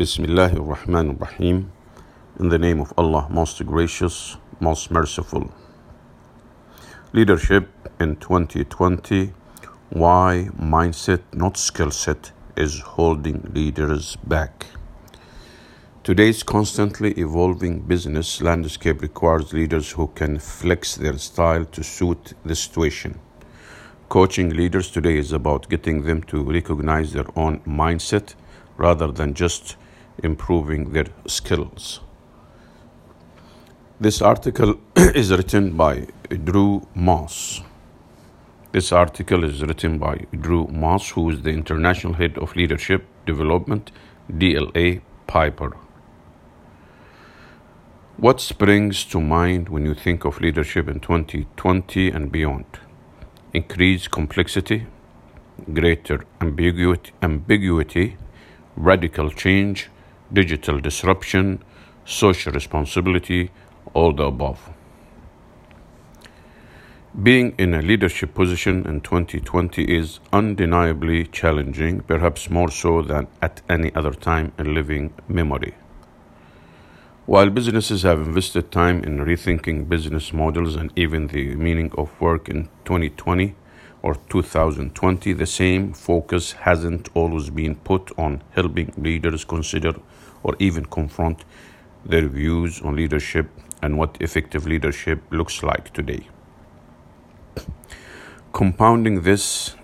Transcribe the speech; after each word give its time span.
Bismillah 0.00 0.54
ar-Rahman 0.54 1.10
ar-Rahim. 1.10 1.72
In 2.38 2.48
the 2.48 2.58
name 2.58 2.80
of 2.80 2.90
Allah, 2.96 3.26
most 3.28 3.66
gracious, 3.66 4.38
most 4.58 4.90
merciful. 4.90 5.52
Leadership 7.12 7.68
in 8.00 8.16
2020. 8.16 9.34
Why 9.90 10.48
mindset, 10.58 11.20
not 11.34 11.58
skill 11.58 11.90
set, 11.90 12.32
is 12.56 12.80
holding 12.80 13.50
leaders 13.52 14.16
back. 14.24 14.68
Today's 16.02 16.42
constantly 16.42 17.12
evolving 17.20 17.80
business 17.80 18.40
landscape 18.40 19.02
requires 19.02 19.52
leaders 19.52 19.90
who 19.90 20.06
can 20.06 20.38
flex 20.38 20.94
their 20.94 21.18
style 21.18 21.66
to 21.66 21.84
suit 21.84 22.32
the 22.42 22.54
situation. 22.54 23.20
Coaching 24.08 24.48
leaders 24.48 24.90
today 24.90 25.18
is 25.18 25.30
about 25.30 25.68
getting 25.68 26.04
them 26.04 26.22
to 26.22 26.42
recognize 26.42 27.12
their 27.12 27.28
own 27.36 27.60
mindset 27.66 28.34
rather 28.78 29.12
than 29.12 29.34
just 29.34 29.76
improving 30.22 30.92
their 30.92 31.06
skills. 31.26 32.00
This 34.00 34.22
article 34.22 34.80
is 34.96 35.30
written 35.30 35.76
by 35.76 36.06
Drew 36.44 36.86
Moss. 36.94 37.60
This 38.72 38.92
article 38.92 39.44
is 39.44 39.62
written 39.62 39.98
by 39.98 40.26
Drew 40.32 40.66
Moss, 40.68 41.10
who 41.10 41.30
is 41.30 41.42
the 41.42 41.50
International 41.50 42.14
Head 42.14 42.38
of 42.38 42.56
Leadership 42.56 43.04
Development, 43.26 43.90
DLA 44.30 45.00
Piper. 45.26 45.76
What 48.16 48.40
springs 48.40 49.04
to 49.06 49.20
mind 49.20 49.68
when 49.68 49.84
you 49.84 49.94
think 49.94 50.24
of 50.24 50.40
leadership 50.40 50.88
in 50.88 51.00
2020 51.00 52.10
and 52.10 52.30
beyond? 52.30 52.66
Increased 53.52 54.10
complexity, 54.10 54.86
greater 55.72 56.24
ambiguity, 56.40 57.12
ambiguity 57.22 58.16
radical 58.76 59.30
change, 59.30 59.90
digital 60.32 60.80
disruption, 60.80 61.62
social 62.04 62.52
responsibility, 62.52 63.50
all 63.94 64.12
the 64.12 64.24
above. 64.24 64.70
Being 67.20 67.54
in 67.58 67.74
a 67.74 67.82
leadership 67.82 68.34
position 68.34 68.86
in 68.86 69.00
2020 69.00 69.82
is 69.82 70.20
undeniably 70.32 71.26
challenging, 71.26 72.02
perhaps 72.02 72.48
more 72.48 72.70
so 72.70 73.02
than 73.02 73.26
at 73.42 73.62
any 73.68 73.92
other 73.96 74.12
time 74.12 74.52
in 74.58 74.74
living 74.74 75.12
memory. 75.26 75.74
While 77.26 77.50
businesses 77.50 78.02
have 78.04 78.20
invested 78.20 78.70
time 78.70 79.02
in 79.02 79.18
rethinking 79.18 79.88
business 79.88 80.32
models 80.32 80.76
and 80.76 80.92
even 80.94 81.26
the 81.26 81.56
meaning 81.56 81.92
of 81.98 82.20
work 82.20 82.48
in 82.48 82.68
2020 82.84 83.56
or 84.02 84.14
2020, 84.28 85.32
the 85.32 85.46
same 85.46 85.92
focus 85.92 86.52
hasn't 86.52 87.08
always 87.14 87.50
been 87.50 87.74
put 87.74 88.10
on 88.18 88.42
helping 88.52 88.92
leaders 88.96 89.44
consider 89.44 89.94
or 90.42 90.56
even 90.58 90.84
confront 90.84 91.44
their 92.04 92.26
views 92.26 92.80
on 92.80 92.96
leadership 92.96 93.48
and 93.82 93.98
what 93.98 94.16
effective 94.20 94.66
leadership 94.66 95.22
looks 95.30 95.62
like 95.62 95.92
today. 95.92 96.28
Compounding 98.52 99.22
this 99.22 99.76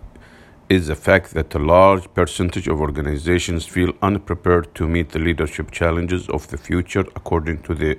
is 0.68 0.88
the 0.88 0.96
fact 0.96 1.32
that 1.34 1.54
a 1.54 1.58
large 1.58 2.12
percentage 2.12 2.66
of 2.66 2.80
organizations 2.80 3.64
feel 3.64 3.92
unprepared 4.02 4.74
to 4.74 4.88
meet 4.88 5.10
the 5.10 5.18
leadership 5.18 5.70
challenges 5.70 6.28
of 6.28 6.48
the 6.48 6.58
future, 6.58 7.04
according 7.14 7.62
to 7.62 7.74
the 7.74 7.96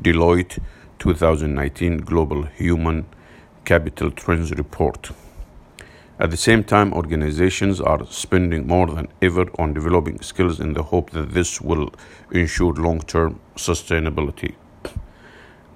Deloitte 0.00 0.58
2019 0.98 1.98
Global 1.98 2.44
Human 2.44 3.04
Capital 3.66 4.10
Trends 4.10 4.50
Report. 4.52 5.10
At 6.20 6.32
the 6.32 6.36
same 6.36 6.64
time, 6.64 6.92
organizations 6.94 7.80
are 7.80 8.04
spending 8.06 8.66
more 8.66 8.88
than 8.88 9.06
ever 9.22 9.46
on 9.56 9.72
developing 9.72 10.20
skills 10.20 10.58
in 10.58 10.72
the 10.72 10.82
hope 10.82 11.10
that 11.10 11.30
this 11.30 11.60
will 11.60 11.92
ensure 12.32 12.72
long 12.72 12.98
term 13.02 13.38
sustainability. 13.54 14.56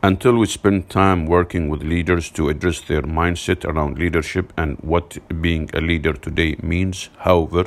Until 0.03 0.37
we 0.37 0.47
spend 0.47 0.91
time 0.91 1.27
working 1.27 1.69
with 1.69 1.85
leaders 1.85 2.29
to 2.31 2.49
address 2.49 2.81
their 2.81 3.03
mindset 3.03 3.65
around 3.65 4.01
leadership 4.01 4.53
and 4.57 4.79
what 4.81 5.17
being 5.41 5.71
a 5.75 5.81
leader 5.81 6.13
today 6.13 6.57
means, 6.61 7.09
however, 7.19 7.67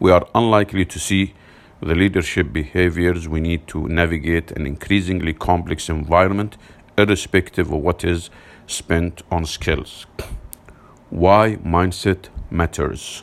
we 0.00 0.10
are 0.10 0.26
unlikely 0.34 0.84
to 0.84 0.98
see 0.98 1.32
the 1.80 1.94
leadership 1.94 2.52
behaviors 2.52 3.28
we 3.28 3.38
need 3.38 3.68
to 3.68 3.86
navigate 3.86 4.50
an 4.50 4.66
increasingly 4.66 5.32
complex 5.32 5.88
environment, 5.88 6.56
irrespective 6.98 7.70
of 7.70 7.80
what 7.80 8.02
is 8.02 8.30
spent 8.66 9.22
on 9.30 9.46
skills. 9.46 10.06
Why 11.10 11.56
mindset 11.64 12.30
matters. 12.50 13.22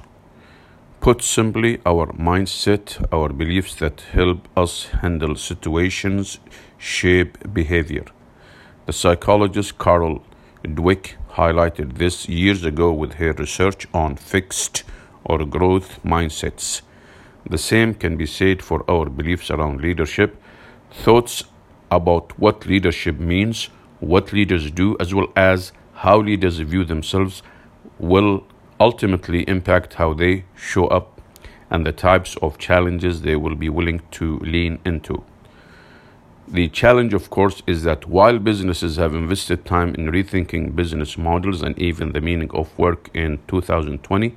Put 1.02 1.22
simply, 1.22 1.82
our 1.86 2.14
mindset, 2.14 3.06
our 3.12 3.28
beliefs 3.28 3.76
that 3.76 4.00
help 4.14 4.48
us 4.56 4.86
handle 5.02 5.36
situations, 5.36 6.40
shape 6.78 7.54
behavior. 7.54 8.06
The 8.86 8.94
psychologist 8.94 9.78
Carol 9.80 10.24
Dweck 10.64 11.16
highlighted 11.32 11.98
this 11.98 12.30
years 12.30 12.64
ago 12.64 12.94
with 12.94 13.16
her 13.16 13.34
research 13.34 13.86
on 13.94 14.16
fixed 14.16 14.84
or 15.26 15.44
growth 15.44 16.00
mindsets. 16.06 16.84
The 17.50 17.58
same 17.58 17.96
can 17.96 18.16
be 18.16 18.26
said 18.26 18.62
for 18.62 18.90
our 18.90 19.10
beliefs 19.10 19.52
around 19.52 19.82
leadership, 19.82 20.42
thoughts 20.90 21.44
about 21.92 22.40
what 22.40 22.66
leadership 22.66 23.20
means, 23.20 23.66
what 24.00 24.32
leaders 24.32 24.72
do, 24.72 24.96
as 25.02 25.14
well 25.14 25.28
as 25.36 25.74
how 25.96 26.22
leaders 26.22 26.60
view 26.60 26.86
themselves, 26.86 27.44
will 28.04 28.44
ultimately 28.80 29.44
impact 29.48 29.94
how 29.94 30.14
they 30.14 30.44
show 30.56 30.88
up 30.88 31.22
and 31.70 31.86
the 31.86 31.92
types 31.92 32.36
of 32.42 32.58
challenges 32.58 33.22
they 33.22 33.36
will 33.36 33.56
be 33.56 33.70
willing 33.70 34.02
to 34.12 34.38
lean 34.40 34.80
into. 34.86 35.24
The 36.48 36.68
challenge, 36.68 37.14
of 37.14 37.30
course, 37.30 37.64
is 37.66 37.84
that 37.84 38.06
while 38.06 38.38
businesses 38.38 38.98
have 38.98 39.16
invested 39.16 39.66
time 39.66 39.96
in 39.96 40.12
rethinking 40.12 40.76
business 40.76 41.18
models 41.18 41.62
and 41.62 41.80
even 41.80 42.12
the 42.12 42.20
meaning 42.20 42.52
of 42.54 42.78
work 42.78 43.10
in 43.14 43.40
2020, 43.48 44.36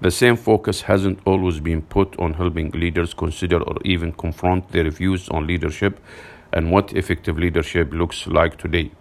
the 0.00 0.12
same 0.12 0.36
focus 0.36 0.82
hasn't 0.82 1.18
always 1.26 1.58
been 1.58 1.82
put 1.82 2.16
on 2.20 2.34
helping 2.34 2.70
leaders 2.70 3.12
consider 3.12 3.60
or 3.60 3.76
even 3.84 4.12
confront 4.12 4.70
their 4.70 4.88
views 4.90 5.28
on 5.30 5.48
leadership 5.48 5.98
and 6.52 6.70
what 6.70 6.92
effective 6.92 7.36
leadership 7.36 7.92
looks 7.92 8.28
like 8.28 8.56
today. 8.56 8.92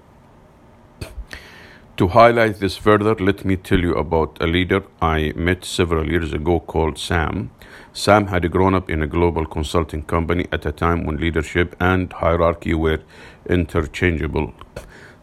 To 1.97 2.09
highlight 2.09 2.59
this 2.59 2.78
further, 2.78 3.16
let 3.16 3.44
me 3.44 3.56
tell 3.56 3.80
you 3.80 3.96
about 3.96 4.38
a 4.40 4.46
leader 4.46 4.84
I 5.02 5.34
met 5.35 5.66
several 5.66 6.08
years 6.08 6.31
ago 6.31 6.59
called 6.59 7.00
Sam. 7.00 7.50
Sam 7.91 8.28
had 8.28 8.52
grown 8.52 8.75
up 8.75 8.88
in 8.88 9.02
a 9.02 9.08
global 9.08 9.47
consulting 9.47 10.03
company 10.03 10.46
at 10.52 10.68
a 10.68 10.72
time 10.72 11.07
when 11.07 11.18
leadership 11.18 11.75
and 11.80 12.13
hierarchy 12.13 12.75
were 12.75 13.00
interchangeable. 13.50 14.53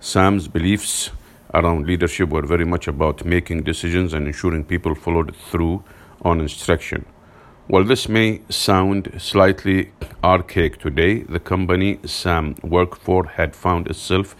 Sam's 0.01 0.49
beliefs 0.49 1.13
around 1.55 1.87
leadership 1.87 2.31
were 2.31 2.45
very 2.45 2.65
much 2.65 2.89
about 2.89 3.25
making 3.25 3.63
decisions 3.63 4.13
and 4.13 4.27
ensuring 4.27 4.65
people 4.65 4.97
followed 4.97 5.37
through 5.37 5.85
on 6.23 6.41
instruction. 6.41 7.05
While 7.69 7.85
this 7.85 8.09
may 8.09 8.43
sound 8.49 9.13
slightly 9.19 9.93
archaic 10.25 10.79
today, 10.79 11.23
the 11.23 11.39
company 11.39 12.01
Sam 12.05 12.57
worked 12.65 13.01
for 13.01 13.27
had 13.27 13.55
found 13.55 13.87
itself 13.87 14.35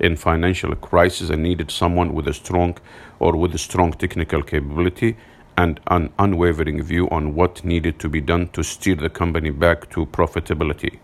in 0.00 0.16
financial 0.16 0.74
crisis 0.76 1.30
and 1.30 1.42
needed 1.42 1.70
someone 1.70 2.14
with 2.14 2.28
a 2.28 2.34
strong 2.34 2.76
or 3.18 3.36
with 3.36 3.54
a 3.54 3.58
strong 3.58 3.92
technical 3.92 4.42
capability 4.42 5.16
and 5.56 5.80
an 5.88 6.12
unwavering 6.18 6.82
view 6.82 7.08
on 7.10 7.34
what 7.34 7.64
needed 7.64 7.98
to 7.98 8.08
be 8.08 8.20
done 8.20 8.48
to 8.48 8.62
steer 8.62 8.94
the 8.94 9.10
company 9.10 9.50
back 9.50 9.90
to 9.90 10.06
profitability. 10.06 10.98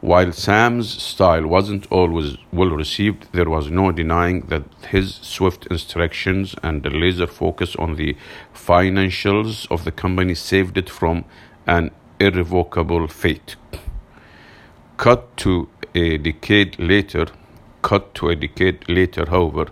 While 0.00 0.30
Sam's 0.32 1.02
style 1.02 1.46
wasn't 1.46 1.90
always 1.90 2.36
well 2.52 2.70
received, 2.70 3.32
there 3.32 3.50
was 3.50 3.70
no 3.70 3.90
denying 3.90 4.42
that 4.42 4.62
his 4.90 5.14
swift 5.16 5.66
instructions 5.66 6.54
and 6.62 6.82
the 6.82 6.90
laser 6.90 7.26
focus 7.26 7.74
on 7.76 7.96
the 7.96 8.16
financials 8.54 9.66
of 9.68 9.84
the 9.84 9.90
company 9.90 10.34
saved 10.34 10.76
it 10.76 10.88
from 10.88 11.24
an 11.66 11.90
irrevocable 12.20 13.08
fate. 13.08 13.56
Cut 14.96 15.36
to 15.38 15.68
a 15.94 16.18
decade 16.18 16.78
later, 16.78 17.26
cut 17.82 18.14
to 18.14 18.28
a 18.28 18.36
decade 18.36 18.88
later, 18.88 19.26
however, 19.28 19.66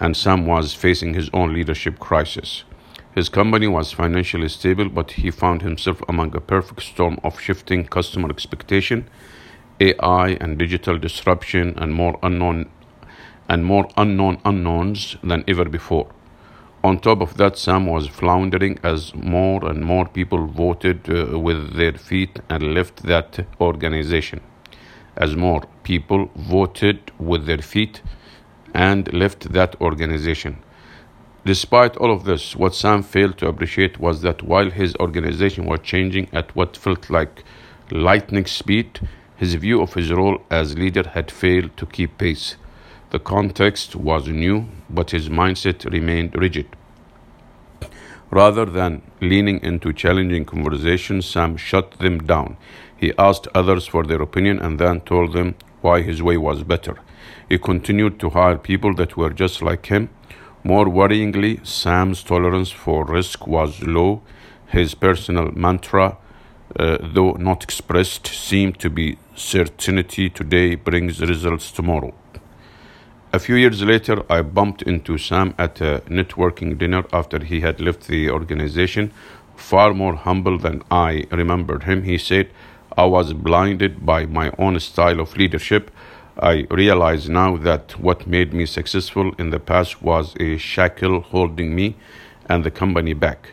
and 0.00 0.16
Sam 0.16 0.46
was 0.46 0.74
facing 0.74 1.14
his 1.14 1.30
own 1.32 1.52
leadership 1.52 1.98
crisis. 1.98 2.64
His 3.14 3.28
company 3.28 3.68
was 3.68 3.92
financially 3.92 4.48
stable, 4.48 4.88
but 4.88 5.12
he 5.12 5.30
found 5.30 5.62
himself 5.62 6.02
among 6.08 6.34
a 6.34 6.40
perfect 6.40 6.82
storm 6.82 7.20
of 7.22 7.40
shifting 7.40 7.86
customer 7.86 8.28
expectation, 8.28 9.08
AI 9.80 10.30
and 10.40 10.58
digital 10.58 10.98
disruption, 10.98 11.74
and 11.76 11.94
more 11.94 12.18
unknown 12.22 12.68
and 13.48 13.64
more 13.64 13.88
unknown 13.96 14.40
unknowns 14.44 15.16
than 15.22 15.44
ever 15.46 15.66
before. 15.66 16.08
On 16.82 16.98
top 16.98 17.20
of 17.20 17.36
that, 17.36 17.56
Sam 17.56 17.86
was 17.86 18.08
floundering 18.08 18.78
as 18.82 19.14
more 19.14 19.64
and 19.64 19.84
more 19.84 20.06
people 20.06 20.46
voted 20.46 21.08
uh, 21.08 21.38
with 21.38 21.76
their 21.76 21.92
feet 21.92 22.40
and 22.50 22.74
left 22.74 23.04
that 23.04 23.46
organization. 23.60 24.40
As 25.16 25.36
more 25.36 25.62
people 25.82 26.30
voted 26.34 27.12
with 27.18 27.46
their 27.46 27.62
feet 27.62 28.02
and 28.74 29.12
left 29.12 29.52
that 29.52 29.80
organization. 29.80 30.58
Despite 31.44 31.96
all 31.98 32.12
of 32.12 32.24
this, 32.24 32.56
what 32.56 32.74
Sam 32.74 33.02
failed 33.02 33.38
to 33.38 33.48
appreciate 33.48 34.00
was 34.00 34.22
that 34.22 34.42
while 34.42 34.70
his 34.70 34.96
organization 34.96 35.66
was 35.66 35.80
changing 35.82 36.28
at 36.32 36.56
what 36.56 36.76
felt 36.76 37.10
like 37.10 37.44
lightning 37.90 38.46
speed, 38.46 39.06
his 39.36 39.54
view 39.54 39.82
of 39.82 39.94
his 39.94 40.10
role 40.10 40.38
as 40.50 40.78
leader 40.78 41.06
had 41.06 41.30
failed 41.30 41.76
to 41.76 41.86
keep 41.86 42.16
pace. 42.18 42.56
The 43.10 43.18
context 43.18 43.94
was 43.94 44.26
new, 44.26 44.68
but 44.88 45.10
his 45.10 45.28
mindset 45.28 45.84
remained 45.92 46.34
rigid. 46.34 46.66
Rather 48.34 48.64
than 48.64 49.00
leaning 49.20 49.62
into 49.62 49.92
challenging 49.92 50.44
conversations, 50.44 51.24
Sam 51.24 51.56
shut 51.56 51.92
them 52.00 52.18
down. 52.18 52.56
He 52.96 53.12
asked 53.16 53.46
others 53.54 53.86
for 53.86 54.02
their 54.02 54.20
opinion 54.20 54.58
and 54.58 54.80
then 54.80 55.02
told 55.02 55.34
them 55.34 55.54
why 55.82 56.02
his 56.02 56.20
way 56.20 56.36
was 56.36 56.64
better. 56.64 56.96
He 57.48 57.58
continued 57.58 58.18
to 58.18 58.30
hire 58.30 58.58
people 58.58 58.92
that 58.96 59.16
were 59.16 59.30
just 59.30 59.62
like 59.62 59.86
him. 59.86 60.10
More 60.64 60.86
worryingly, 60.86 61.64
Sam's 61.64 62.24
tolerance 62.24 62.72
for 62.72 63.04
risk 63.04 63.46
was 63.46 63.80
low. 63.82 64.22
His 64.66 64.96
personal 64.96 65.52
mantra, 65.52 66.16
uh, 66.76 66.98
though 67.00 67.34
not 67.34 67.62
expressed, 67.62 68.26
seemed 68.26 68.80
to 68.80 68.90
be 68.90 69.16
certainty 69.36 70.28
today 70.28 70.74
brings 70.74 71.20
results 71.20 71.70
tomorrow. 71.70 72.12
A 73.34 73.40
few 73.40 73.56
years 73.56 73.82
later, 73.82 74.22
I 74.30 74.42
bumped 74.42 74.82
into 74.82 75.18
Sam 75.18 75.56
at 75.58 75.80
a 75.80 76.02
networking 76.06 76.78
dinner 76.78 77.02
after 77.12 77.42
he 77.44 77.62
had 77.62 77.80
left 77.80 78.06
the 78.06 78.30
organization. 78.30 79.10
Far 79.56 79.92
more 79.92 80.14
humble 80.14 80.56
than 80.56 80.84
I 80.88 81.24
remembered 81.32 81.82
him, 81.82 82.04
he 82.04 82.16
said, 82.16 82.50
I 82.96 83.06
was 83.06 83.32
blinded 83.32 84.06
by 84.06 84.26
my 84.26 84.52
own 84.56 84.78
style 84.78 85.18
of 85.18 85.36
leadership. 85.36 85.90
I 86.38 86.68
realize 86.70 87.28
now 87.28 87.56
that 87.56 87.98
what 87.98 88.28
made 88.28 88.54
me 88.54 88.66
successful 88.66 89.34
in 89.36 89.50
the 89.50 89.58
past 89.58 90.00
was 90.00 90.36
a 90.38 90.56
shackle 90.56 91.20
holding 91.20 91.74
me 91.74 91.96
and 92.48 92.62
the 92.62 92.70
company 92.70 93.14
back. 93.14 93.48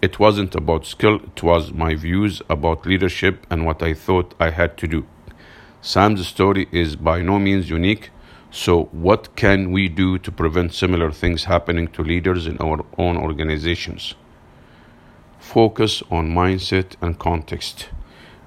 It 0.00 0.18
wasn't 0.18 0.54
about 0.54 0.86
skill, 0.86 1.16
it 1.16 1.42
was 1.42 1.70
my 1.70 1.96
views 1.96 2.40
about 2.48 2.86
leadership 2.86 3.46
and 3.50 3.66
what 3.66 3.82
I 3.82 3.92
thought 3.92 4.34
I 4.40 4.48
had 4.48 4.78
to 4.78 4.86
do. 4.86 5.04
Sam's 5.82 6.26
story 6.26 6.66
is 6.72 6.96
by 6.96 7.20
no 7.20 7.38
means 7.38 7.68
unique. 7.68 8.08
So, 8.50 8.84
what 8.92 9.36
can 9.36 9.72
we 9.72 9.88
do 9.88 10.18
to 10.18 10.32
prevent 10.32 10.72
similar 10.72 11.10
things 11.10 11.44
happening 11.44 11.86
to 11.88 12.02
leaders 12.02 12.46
in 12.46 12.56
our 12.58 12.82
own 12.96 13.18
organizations? 13.18 14.14
Focus 15.38 16.02
on 16.10 16.34
mindset 16.34 16.96
and 17.02 17.18
context. 17.18 17.90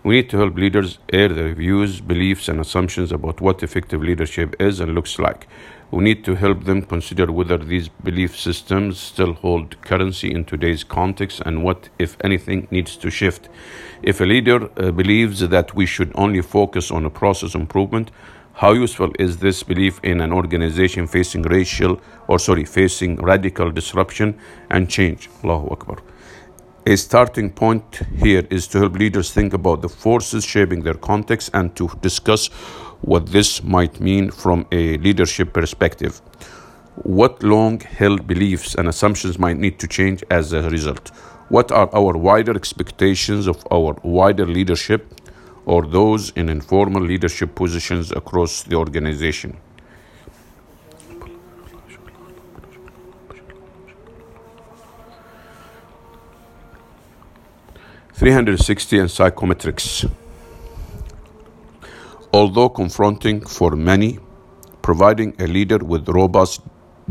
We 0.03 0.15
need 0.15 0.31
to 0.31 0.37
help 0.37 0.55
leaders 0.55 0.97
air 1.13 1.29
their 1.29 1.53
views, 1.53 2.01
beliefs, 2.01 2.49
and 2.49 2.59
assumptions 2.59 3.11
about 3.11 3.41
what 3.41 3.61
effective 3.61 4.01
leadership 4.01 4.55
is 4.59 4.79
and 4.79 4.95
looks 4.95 5.19
like. 5.19 5.47
We 5.91 6.03
need 6.03 6.25
to 6.25 6.33
help 6.33 6.63
them 6.63 6.81
consider 6.81 7.31
whether 7.31 7.59
these 7.59 7.87
belief 7.89 8.39
systems 8.39 8.99
still 8.99 9.33
hold 9.33 9.79
currency 9.81 10.31
in 10.31 10.45
today's 10.45 10.83
context 10.83 11.43
and 11.45 11.63
what, 11.63 11.89
if 11.99 12.17
anything, 12.23 12.67
needs 12.71 12.97
to 12.97 13.11
shift. 13.11 13.49
If 14.01 14.19
a 14.19 14.25
leader 14.25 14.71
uh, 14.77 14.91
believes 14.91 15.47
that 15.47 15.75
we 15.75 15.85
should 15.85 16.11
only 16.15 16.41
focus 16.41 16.89
on 16.89 17.05
a 17.05 17.11
process 17.11 17.53
improvement, 17.53 18.09
how 18.61 18.73
useful 18.73 19.11
is 19.17 19.37
this 19.37 19.63
belief 19.63 19.99
in 20.03 20.21
an 20.21 20.31
organization 20.31 21.07
facing 21.07 21.41
racial 21.41 21.99
or 22.27 22.37
sorry 22.37 22.63
facing 22.63 23.15
radical 23.15 23.71
disruption 23.71 24.39
and 24.69 24.87
change? 24.87 25.29
Allahu 25.43 25.69
Akbar. 25.71 25.97
A 26.85 26.95
starting 26.95 27.49
point 27.49 28.01
here 28.17 28.45
is 28.51 28.67
to 28.67 28.77
help 28.77 28.93
leaders 28.93 29.33
think 29.33 29.55
about 29.55 29.81
the 29.81 29.89
forces 29.89 30.45
shaping 30.45 30.83
their 30.83 30.93
context 30.93 31.49
and 31.55 31.75
to 31.75 31.89
discuss 32.01 32.49
what 33.01 33.25
this 33.25 33.63
might 33.63 33.99
mean 33.99 34.29
from 34.29 34.67
a 34.71 34.99
leadership 34.99 35.53
perspective. 35.53 36.21
What 36.97 37.41
long 37.41 37.79
held 37.79 38.27
beliefs 38.27 38.75
and 38.75 38.87
assumptions 38.87 39.39
might 39.39 39.57
need 39.57 39.79
to 39.79 39.87
change 39.87 40.23
as 40.29 40.53
a 40.53 40.69
result? 40.69 41.09
What 41.49 41.71
are 41.71 41.89
our 41.95 42.15
wider 42.15 42.55
expectations 42.55 43.47
of 43.47 43.65
our 43.71 43.95
wider 44.03 44.45
leadership 44.45 45.15
or 45.71 45.87
those 45.87 46.31
in 46.31 46.49
informal 46.49 47.01
leadership 47.01 47.55
positions 47.55 48.11
across 48.11 48.63
the 48.63 48.75
organization. 48.75 49.57
Three 58.13 58.33
hundred 58.33 58.59
sixty 58.59 58.99
and 58.99 59.09
psychometrics. 59.09 60.11
Although 62.33 62.69
confronting 62.69 63.39
for 63.39 63.71
many, 63.71 64.19
providing 64.81 65.33
a 65.39 65.47
leader 65.47 65.77
with 65.77 66.09
robust 66.09 66.61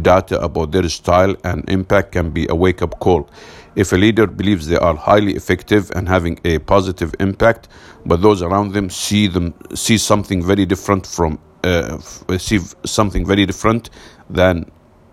data 0.01 0.39
about 0.41 0.71
their 0.73 0.89
style 0.91 1.35
and 1.45 1.67
impact 1.69 2.13
can 2.13 2.29
be 2.31 2.47
a 2.51 2.55
wake 2.55 2.83
up 2.83 3.01
call. 3.01 3.29
If 3.77 3.93
a 3.93 3.97
leader 3.97 4.27
believes 4.27 4.67
they 4.67 4.77
are 4.77 4.97
highly 4.97 5.35
effective 5.35 5.91
and 5.95 6.09
having 6.09 6.41
a 6.45 6.59
positive 6.59 7.15
impact, 7.21 7.69
but 8.05 8.21
those 8.23 8.43
around 8.43 8.73
them 8.73 8.91
see 8.91 9.27
them 9.29 9.55
see 9.75 9.99
something 9.99 10.43
very 10.45 10.67
different 10.67 11.07
from 11.07 11.39
uh, 11.63 11.99
see 12.39 12.59
something 12.85 13.27
very 13.27 13.47
different, 13.47 13.91
then 14.29 14.71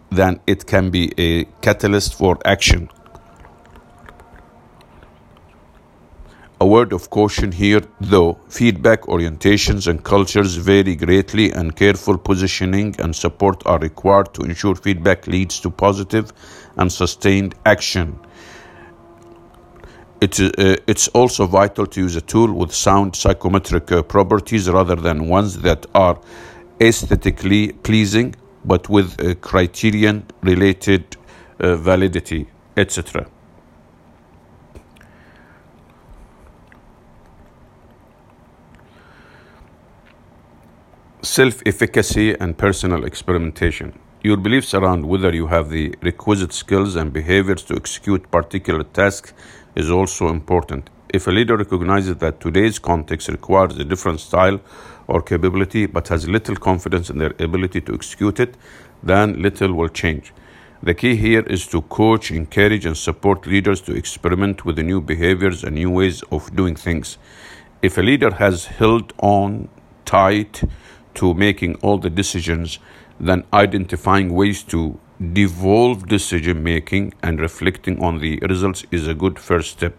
then 0.09 0.39
it 0.47 0.65
can 0.65 0.89
be 0.89 1.11
a 1.17 1.43
catalyst 1.61 2.15
for 2.15 2.37
action. 2.45 2.89
A 6.59 6.65
word 6.65 6.91
of 6.91 7.11
caution 7.11 7.51
here, 7.51 7.81
though 8.01 8.39
feedback 8.49 9.03
orientations 9.03 9.85
and 9.87 10.03
cultures 10.03 10.55
vary 10.55 10.95
greatly, 10.95 11.51
and 11.51 11.75
careful 11.75 12.17
positioning 12.17 12.95
and 12.97 13.15
support 13.15 13.61
are 13.67 13.77
required 13.77 14.33
to 14.33 14.41
ensure 14.41 14.73
feedback 14.73 15.27
leads 15.27 15.59
to 15.59 15.69
positive 15.69 16.33
and 16.75 16.91
sustained 16.91 17.53
action. 17.63 18.19
It, 20.19 20.39
uh, 20.39 20.77
it's 20.87 21.07
also 21.09 21.45
vital 21.45 21.85
to 21.85 22.01
use 22.01 22.15
a 22.15 22.21
tool 22.21 22.51
with 22.51 22.73
sound 22.73 23.15
psychometric 23.15 23.91
uh, 23.91 24.01
properties 24.01 24.67
rather 24.67 24.95
than 24.95 25.27
ones 25.27 25.59
that 25.61 25.85
are 25.93 26.19
aesthetically 26.81 27.73
pleasing 27.73 28.33
but 28.65 28.89
with 28.89 29.19
a 29.21 29.35
criterion 29.35 30.25
related 30.41 31.17
uh, 31.59 31.75
validity, 31.75 32.47
etc. 32.75 33.27
Self 41.23 41.63
efficacy 41.65 42.35
and 42.39 42.55
personal 42.55 43.03
experimentation. 43.03 43.97
Your 44.21 44.37
beliefs 44.37 44.75
around 44.75 45.07
whether 45.07 45.33
you 45.33 45.47
have 45.47 45.71
the 45.71 45.95
requisite 46.03 46.53
skills 46.53 46.95
and 46.95 47.11
behaviors 47.11 47.63
to 47.63 47.75
execute 47.75 48.29
particular 48.29 48.83
tasks 48.83 49.33
is 49.75 49.89
also 49.89 50.27
important. 50.27 50.91
If 51.09 51.25
a 51.25 51.31
leader 51.31 51.57
recognizes 51.57 52.17
that 52.17 52.39
today's 52.39 52.77
context 52.77 53.29
requires 53.29 53.75
a 53.79 53.83
different 53.83 54.19
style 54.19 54.61
or 55.07 55.23
capability 55.23 55.87
but 55.87 56.07
has 56.09 56.29
little 56.29 56.55
confidence 56.55 57.09
in 57.09 57.17
their 57.17 57.33
ability 57.39 57.81
to 57.81 57.95
execute 57.95 58.39
it, 58.39 58.55
then 59.01 59.41
little 59.41 59.73
will 59.73 59.89
change. 59.89 60.31
The 60.83 60.93
key 60.93 61.15
here 61.15 61.41
is 61.47 61.65
to 61.69 61.81
coach, 61.81 62.29
encourage, 62.29 62.85
and 62.85 62.95
support 62.95 63.47
leaders 63.47 63.81
to 63.81 63.95
experiment 63.95 64.65
with 64.65 64.75
the 64.75 64.83
new 64.83 65.01
behaviors 65.01 65.63
and 65.63 65.73
new 65.73 65.89
ways 65.89 66.21
of 66.31 66.55
doing 66.55 66.75
things. 66.75 67.17
If 67.81 67.97
a 67.97 68.03
leader 68.03 68.35
has 68.35 68.65
held 68.65 69.13
on 69.17 69.69
tight 70.05 70.61
to 71.17 71.33
making 71.33 71.75
all 71.75 71.97
the 71.97 72.09
decisions, 72.09 72.79
then 73.19 73.43
identifying 73.53 74.33
ways 74.33 74.63
to 74.63 74.99
devolve 75.33 76.07
decision 76.07 76.63
making 76.63 77.13
and 77.23 77.39
reflecting 77.39 78.03
on 78.03 78.19
the 78.19 78.39
results 78.49 78.85
is 78.91 79.07
a 79.07 79.13
good 79.13 79.39
first 79.39 79.71
step. 79.71 79.95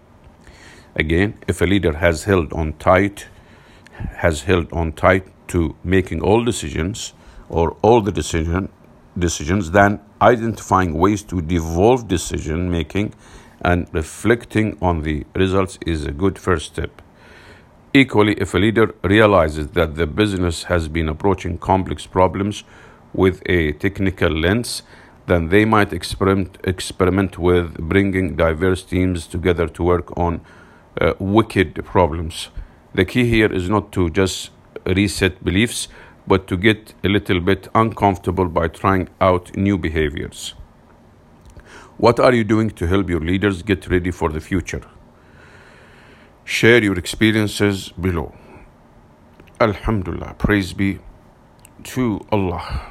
Again, 0.94 1.34
if 1.46 1.60
a 1.60 1.64
leader 1.64 1.96
has 1.96 2.24
held 2.24 2.52
on 2.52 2.72
tight, 2.74 3.26
has 4.16 4.42
held 4.42 4.72
on 4.72 4.92
tight 4.92 5.26
to 5.48 5.74
making 5.82 6.22
all 6.22 6.44
decisions 6.44 7.14
or 7.48 7.76
all 7.82 8.00
the 8.00 8.12
decision 8.12 8.68
decisions, 9.18 9.72
then 9.72 10.00
identifying 10.22 10.94
ways 10.94 11.22
to 11.24 11.40
devolve 11.42 12.06
decision 12.06 12.70
making 12.70 13.14
and 13.62 13.88
reflecting 13.92 14.78
on 14.80 15.02
the 15.02 15.24
results 15.34 15.78
is 15.84 16.06
a 16.06 16.12
good 16.12 16.38
first 16.38 16.66
step. 16.66 17.02
Equally, 17.94 18.34
if 18.34 18.52
a 18.52 18.58
leader 18.58 18.94
realizes 19.02 19.68
that 19.68 19.94
the 19.94 20.06
business 20.06 20.64
has 20.64 20.88
been 20.88 21.08
approaching 21.08 21.56
complex 21.56 22.06
problems 22.06 22.62
with 23.14 23.42
a 23.46 23.72
technical 23.72 24.30
lens, 24.30 24.82
then 25.26 25.48
they 25.48 25.64
might 25.64 25.94
experiment, 25.94 26.58
experiment 26.64 27.38
with 27.38 27.78
bringing 27.78 28.36
diverse 28.36 28.82
teams 28.82 29.26
together 29.26 29.66
to 29.68 29.82
work 29.82 30.16
on 30.18 30.42
uh, 31.00 31.14
wicked 31.18 31.82
problems. 31.84 32.50
The 32.94 33.06
key 33.06 33.26
here 33.26 33.50
is 33.50 33.70
not 33.70 33.90
to 33.92 34.10
just 34.10 34.50
reset 34.84 35.42
beliefs, 35.42 35.88
but 36.26 36.46
to 36.48 36.58
get 36.58 36.92
a 37.02 37.08
little 37.08 37.40
bit 37.40 37.68
uncomfortable 37.74 38.48
by 38.48 38.68
trying 38.68 39.08
out 39.18 39.56
new 39.56 39.78
behaviors. 39.78 40.54
What 41.96 42.20
are 42.20 42.34
you 42.34 42.44
doing 42.44 42.68
to 42.70 42.86
help 42.86 43.08
your 43.08 43.20
leaders 43.20 43.62
get 43.62 43.88
ready 43.88 44.10
for 44.10 44.28
the 44.28 44.40
future? 44.40 44.82
Share 46.48 46.82
your 46.82 46.98
experiences 46.98 47.90
below. 47.90 48.32
Alhamdulillah, 49.60 50.34
praise 50.38 50.72
be 50.72 50.98
to 51.84 52.24
Allah. 52.32 52.86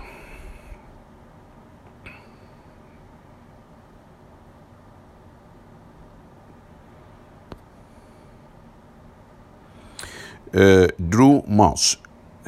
Uh, 10.53 10.87
Drew 11.09 11.41
Moss, 11.47 11.97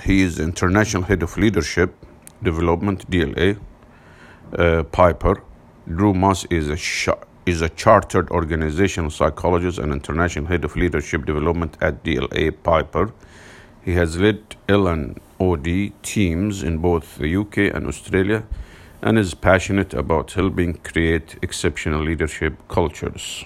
he 0.04 0.22
is 0.22 0.40
International 0.40 1.02
Head 1.02 1.24
of 1.24 1.38
Leadership 1.38 1.96
Development, 2.44 3.10
DLA, 3.10 3.60
uh, 4.54 4.84
Piper. 4.84 5.42
Drew 5.88 6.14
Moss 6.14 6.46
is 6.52 6.70
a, 6.70 6.78
sh- 6.78 7.10
is 7.50 7.62
a 7.62 7.70
chartered 7.70 8.30
organizational 8.30 9.10
psychologist 9.10 9.80
and 9.80 9.92
international 9.92 10.46
head 10.46 10.64
of 10.64 10.76
leadership 10.76 11.26
development 11.26 11.78
at 11.82 12.04
DLA 12.04 12.52
Piper. 12.64 13.12
He 13.84 13.94
has 13.94 14.18
led 14.18 14.56
L&OD 14.68 15.68
teams 16.04 16.64
in 16.64 16.78
both 16.78 17.18
the 17.18 17.36
UK 17.36 17.58
and 17.76 17.88
Australia 17.88 18.44
and 19.02 19.18
is 19.18 19.34
passionate 19.34 19.94
about 19.94 20.34
helping 20.34 20.76
create 20.76 21.38
exceptional 21.42 22.04
leadership 22.04 22.54
cultures. 22.68 23.46